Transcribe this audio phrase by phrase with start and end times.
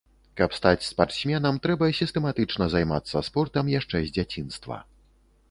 [0.39, 4.83] Каб стаць спартсменам, трэба сістэматычна займацца спортам яшчэ з дзяцінства.